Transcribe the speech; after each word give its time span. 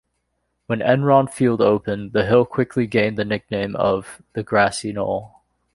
When 0.65 0.79
Enron 0.79 1.31
Field 1.31 1.61
opened, 1.61 2.13
the 2.13 2.25
hill 2.25 2.43
quickly 2.43 2.87
gained 2.87 3.19
the 3.19 3.23
nickname 3.23 3.75
of 3.75 4.19
"The 4.33 4.41
Grassy 4.41 4.91
Knoll". 4.91 5.41